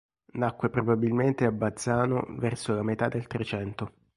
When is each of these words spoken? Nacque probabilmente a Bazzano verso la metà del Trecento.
Nacque 0.33 0.71
probabilmente 0.71 1.45
a 1.45 1.51
Bazzano 1.51 2.25
verso 2.39 2.73
la 2.73 2.81
metà 2.81 3.07
del 3.07 3.27
Trecento. 3.27 3.93